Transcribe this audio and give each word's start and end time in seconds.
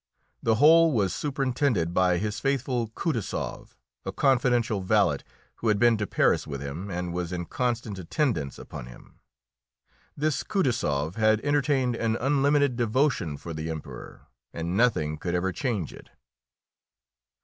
The 0.41 0.55
whole 0.55 0.91
was 0.91 1.13
superintended 1.13 1.93
by 1.93 2.17
his 2.17 2.39
faithful 2.39 2.87
Kutaisoff, 2.95 3.77
a 4.03 4.11
confidential 4.11 4.81
valet 4.81 5.19
who 5.57 5.67
had 5.67 5.77
been 5.77 5.95
to 5.97 6.07
Paris 6.07 6.47
with 6.47 6.59
him 6.59 6.89
and 6.89 7.13
was 7.13 7.31
in 7.31 7.45
constant 7.45 7.99
attendance 7.99 8.57
upon 8.57 8.87
him. 8.87 9.19
This 10.17 10.41
Kutaisoff 10.41 11.17
had 11.17 11.39
entertained 11.41 11.95
an 11.95 12.15
unlimited 12.15 12.75
devotion 12.77 13.37
for 13.37 13.53
the 13.53 13.69
Emperor, 13.69 14.23
and 14.51 14.75
nothing 14.75 15.17
could 15.19 15.35
ever 15.35 15.51
change 15.51 15.93
it. 15.93 16.09